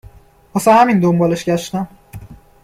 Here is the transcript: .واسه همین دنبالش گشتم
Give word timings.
.واسه 0.53 0.71
همین 0.71 0.99
دنبالش 0.99 1.45
گشتم 1.45 1.87